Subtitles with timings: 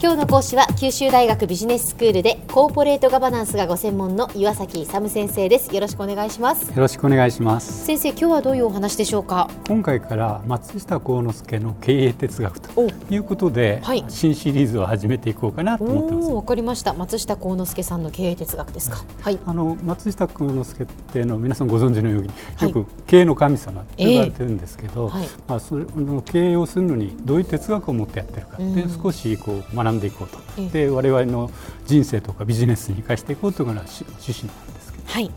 [0.00, 5.74] 今日の講師は九州大学ビジネススクールでコーポレートガバナンスがご専門の岩崎勇先生です。
[5.74, 6.70] よろしくお願いします。
[6.70, 7.84] よろしくお願いします。
[7.84, 9.50] 先生今日はどういうお話でしょうか？
[9.66, 16.28] 今回から松下幸之助の経営哲学ということで、はい、新シリーズを始めていこうかなと思ってます。
[16.30, 16.94] わかりました。
[16.94, 19.04] 松下幸之助さんの経営哲学ですか？
[19.20, 31.50] はい、あの松下幸之助っていうの皆さんご存知のようによく経営の神様と言われてるんですけど、はい、まあそれの経営をするのにどういう哲学を持ってやってるかって少しこう学んでいこうと、えー、で我々の
[31.86, 35.04] 人生とかビジネスに生かしていこうというのが趣旨なんですけど。
[35.06, 35.30] はい。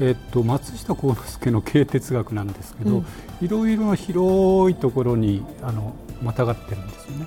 [0.00, 3.04] えっと、松下幸之助の経営哲学なんですけど、うん、
[3.40, 7.26] いろいろな広いところにあのまたがってるんですよね。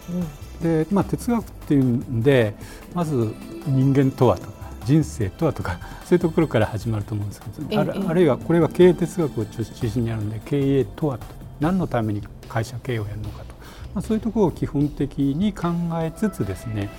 [0.62, 2.56] うん、で、まあ、哲学っていうんで
[2.94, 3.34] まず
[3.68, 4.54] 人間とはとか
[4.86, 11.42] 人生とはとか そういうところから始まると思うんですけど、あるあるいはこれは経営哲学を中心にあるので経営とはと。
[11.62, 13.51] 何のために会社経営をやるのかと、
[13.94, 15.70] まあ、そういうところを基本的に考
[16.02, 16.90] えつつですね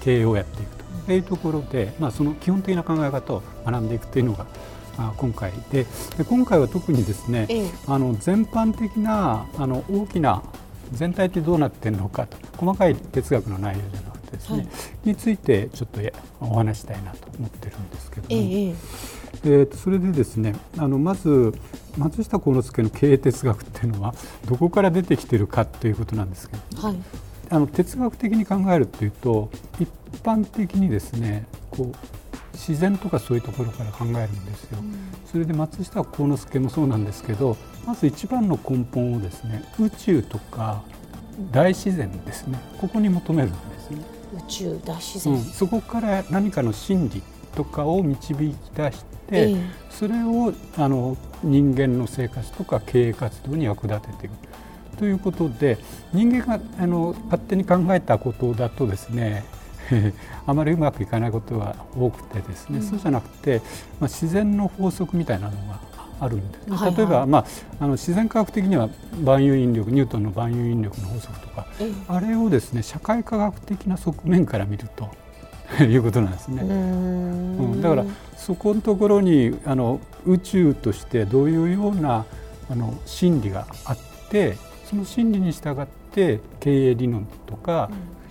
[0.00, 0.84] 経営をやっていくと。
[1.12, 4.46] いうところで、まあ、その基本的な考え方を学んでいくというのが
[4.96, 5.84] あ今回で。
[6.16, 10.42] で今回は特にですね、ええ、あの全般的なあの大きな
[10.92, 12.36] 全体ってどうなっているのかと。
[12.56, 14.68] 細かい哲学の内容じゃなくてですね、はい、
[15.04, 16.00] についてちょっと
[16.40, 18.74] お話したいなと思ってるんですけども、ええ
[19.44, 21.54] えー、それでですねあのまず
[21.96, 24.14] 松下幸之助の経営哲学っていうのは
[24.46, 26.96] どこから出てきてるかということなんですけど、はい、
[27.50, 29.88] あの哲学的に考えるというと一
[30.22, 31.96] 般的にですねこう
[32.54, 34.78] 自然とかそういうところから考えるんですよ。
[34.80, 34.94] うん、
[35.26, 40.82] それで松下幸之助もそうなんですけどまず一番の根本をですね宇宙とか
[41.50, 44.13] 大自然ですねここに求めるんですね。
[44.36, 47.22] 宇宙大自然、うん、そこから何かの真理
[47.54, 54.32] とかを導き出して、えー、それをあの人間の生活とか経営活動に役立てていく。
[54.98, 55.78] ということで
[56.12, 59.44] 人間があの勝手に考えたことだとですね
[60.46, 63.58] あまりうまくいかないことが多くてですね、うん、そうじゃなくて、
[64.00, 65.80] まあ、自然の法則みたいなのが
[66.20, 67.44] あるんです、はいはい、例えば、まあ、
[67.80, 68.88] あの自然科学的には
[69.22, 71.66] 万有引力ニュートンの万有引力の法則とか、
[72.08, 75.10] あれをですね社会科学的な側面から見ると
[75.82, 76.62] いうことなんですね。
[76.62, 78.04] うん、だから
[78.36, 82.24] そこのところにあの宇宙としてどういうような
[82.70, 83.98] あの真理があっ
[84.28, 87.90] てその真理に従って経営理論とか、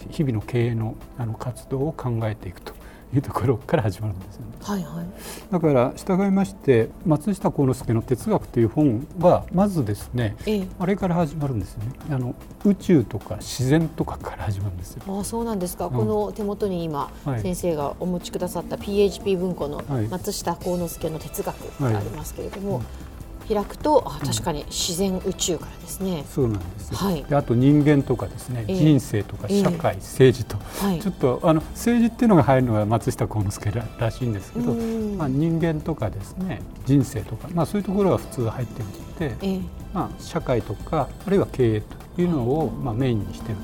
[0.09, 2.73] 日々の経営のあの活動を考えていくと
[3.13, 4.53] いうところから始まるんですよね。
[4.61, 5.05] はいはい、
[5.51, 11.91] だから従いまして松下幸之助の哲学という本はまずですね、ええ、あれから始まるんですよね。
[12.09, 12.35] あの
[12.65, 15.03] 宇宙とか自然とかから始まるんですよ。
[15.19, 15.87] あそうなんですか。
[15.87, 22.75] うん、この手元に今、はい、先生がお持ちくださった PHP 文庫の松下幸之助の哲学がありますけれども。
[22.75, 23.12] はいうん
[23.47, 26.25] 開くとあ確かに自然宇宙からですね。
[26.29, 38.87] そうなんです、はい、であと人間とかですね、えー、人生とか社会、えー、政治と、はい、ちょっとあの政治っていうのが入るのが松下幸之助ららしいんですけど、まあ、人間とかですね人生とか、まあ、そういうところが普通入ってき
[39.17, 39.61] て、えー、
[39.93, 41.81] まあ、社会とかあるいは経営
[42.15, 43.61] というのを、まあ、メインにしている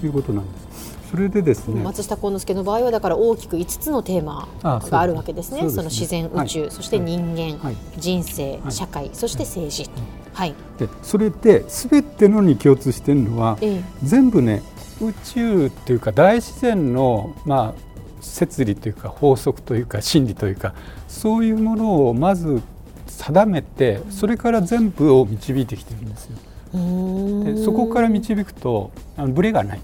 [0.00, 0.89] ということなんです。
[1.10, 9.90] それでですね松下幸之助の場合はだから大きく5つのテーマがあるわけですね、ね、その自然、宇宙、はい、そして人間、はい、人生、はい、社会そして政治、
[10.32, 10.54] はい。
[10.78, 14.62] でそれで全てのに共通しているのは、ええ、全部ね
[15.00, 17.90] 宇宙っていうか大自然のまあ
[18.20, 20.74] 摂理というか法則というか真理というか
[21.08, 22.62] そういうものをまず
[23.08, 26.36] 定めてそれから全部を導いてきてるんですよ。
[26.72, 29.80] でそこから導くとあのブレがない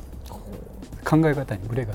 [1.06, 1.94] 考え方にブレが。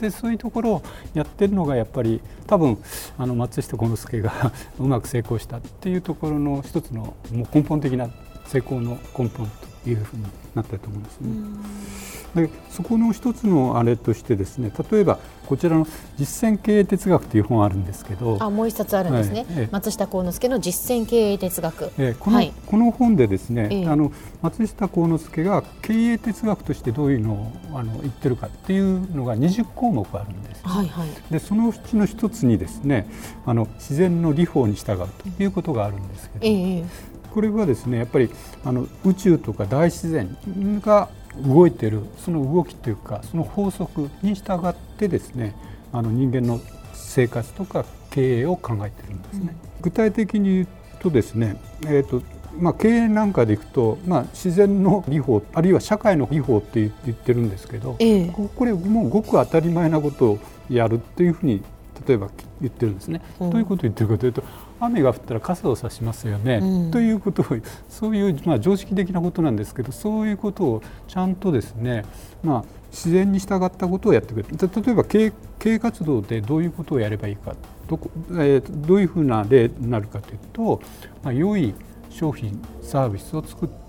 [0.00, 0.82] でそういうところを
[1.12, 2.78] やってるのがやっぱり多分
[3.18, 8.08] あの松下幸之助がうまく成功したっていうところの一つのもう根本的な
[8.46, 9.67] 成功の根本と。
[9.86, 10.24] いうふうに
[10.54, 11.30] なったと思うんですね。
[12.34, 15.86] でそこの一つのあれとしてですね例えばこちらの
[16.18, 24.12] 実践経営哲学という本あるんですけどあもう一冊あるんですね、はい、松下幸之助の実践経営哲学、えー、このはい、この本でですね、えー、あの
[24.42, 33.10] 松下幸之助が経営哲学としてどういうのをあの言ってるかっていうのが20項目あるんです、はいはい、でそのうちの一つにですね
[33.46, 36.84] あの自然の理法に従うということがあるんですけど、えー、
[37.32, 38.30] これはですねやっぱり
[38.64, 40.36] あの宇宙とか大自然
[40.80, 41.08] が
[41.46, 45.54] 動いているその動きというかその法則に従ってですね
[45.92, 46.60] あの人間の
[46.92, 49.54] 生活とか経営を考えているんですね。
[49.76, 50.66] うん、具体的に言う
[51.00, 52.22] とですね、えーと
[52.58, 60.38] まあ、経営なんかでいくと、まあ、自然の理法あるいは社会の理法って言ってるんですけど、ええ、これもうごく当たり前なことを
[60.68, 61.62] やるっていうふうに
[62.06, 62.28] 例えば
[62.60, 63.20] 言ってるんですね。
[63.40, 64.42] うん、どういうことを言ってるかというと
[64.80, 67.46] 雨が降ったら傘を差しますよね、うん、ということを
[67.88, 72.04] そういう、まあ、常識的なことなんですけどそういうことをちゃんとですね、
[72.42, 74.82] まあ、自然に従ったことをやってくれる。
[74.82, 75.32] 例えば経
[75.64, 77.54] 営活動でどういうことをやればいいか。
[77.88, 80.80] どこ、えー、どういうふうな例になるかというと、
[81.22, 81.74] まあ、良い
[82.10, 83.87] 商品サービスを作って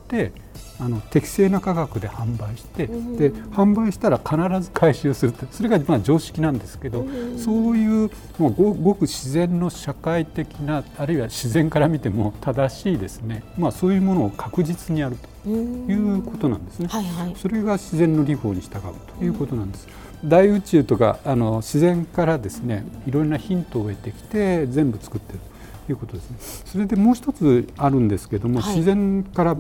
[0.82, 7.06] あの適正な価格で販売して、で販売したら必ず回収するってそれがまあ常識なんですけど、
[7.38, 16.88] そういうもうごごく自然の社会的なあるいは自然から見ても正しいですね、まあ、そういうものを確実にやるということなんですね。
[16.88, 18.82] はいはい、それが自然の理法に従う
[19.20, 19.88] ということなんです。
[20.24, 25.40] 大宇宙とかあの自然からですねいろんなヒントを得てきて全部作ってる
[25.92, 26.38] いうことですね。
[26.66, 29.58] それでもう一つあるんですけども、はい、自然から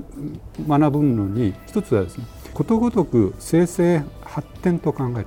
[0.67, 5.25] 学ぶのに一つはですねことごとく生成発展と考える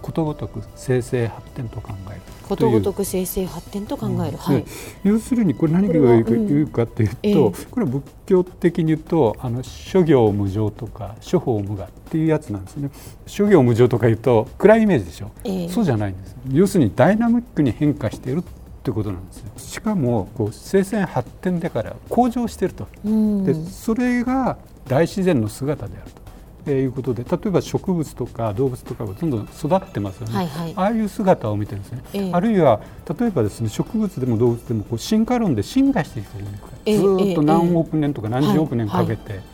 [0.00, 2.20] ことごとく生成発展と考える。
[2.48, 4.64] ことごとく生成発展と考える、はい、
[5.04, 12.90] 要するにこれ何が言うかというと、うん、これは仏教的に言うとあの諸行無常とか諸法無我っていうやつなんですね。
[13.26, 16.36] 諸行無常とか言うと暗いイメージでしょ、えー、そうじゃないんです。
[16.50, 18.42] 要するにダイナミックに変化している
[18.82, 24.58] ということなんですよしかもこう生鮮発展だから向上していると、でそれが
[24.88, 26.22] 大自然の姿であると。
[26.66, 32.80] えいうことで例えば植物とか動物とかがどんどん育ってますよね、はいはい、ああいう姿を見てるんですね、えー、あるいは
[33.18, 36.44] 例えばですね植物でも動物でもこう進化論で進化していくる
[36.84, 39.46] えー、ずっと何億年とか何十億年かけて、はいはい、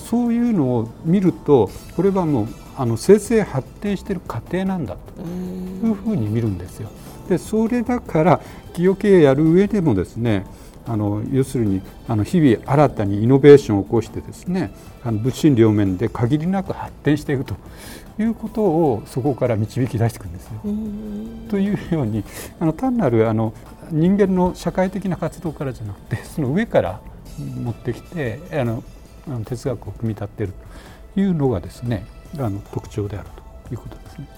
[0.00, 6.90] そういうのを見るとこれはもうあの生成発展している過程なんだというふうに見るんですよ。
[7.28, 10.44] でそれだから企業経営やる上でもですね
[10.86, 14.72] あの要するにあの日々新たにイノベーションを起こしてですね
[15.04, 17.54] あの物心両面で限りなく発展していくと
[18.18, 20.52] いうことをそこから導き出していくんですよ。
[21.50, 22.24] というように
[22.58, 23.52] あの単なるあの
[23.90, 27.00] 人間の社会的な活動からじゃなくてその上から
[27.38, 28.82] 持ってきてあの
[29.44, 30.52] 哲学を組み立てる
[31.14, 32.06] というのがですね
[32.38, 33.28] あの特徴である
[33.68, 34.28] ということですね。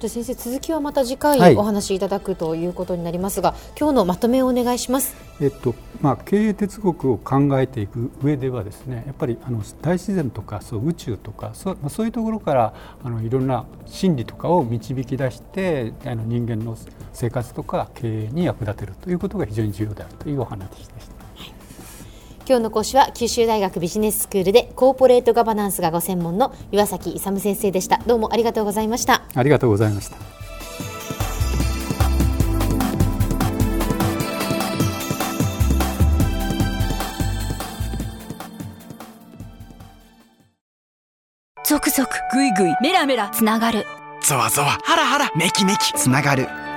[0.00, 5.16] じゃ先生続きはまた次回お話しいただくということになりますが、はい、今日のまとめをお願いします。
[5.40, 16.76] えっとまあ経営哲学を考えていく上ではですね、やっぱりあの大自然とかそう宇宙とかそうまあそういうところからあのいろんな心理とかを導き出してあの人間の
[17.12, 21.27] 生活とか経営に役立てるということが非常に重要であるというお話でした。
[22.48, 27.98] 今日の講師は九州大学ビジネススクールでコーポレートガバナンスがご専門の岩崎勇先生でした。
[28.06, 29.20] どうもありがとうございました。
[29.34, 30.16] ありがとうございました。
[41.66, 43.84] 続々ぐいぐいメラメラつながる。
[44.22, 46.48] ゾワゾワハラハラメキメキつながる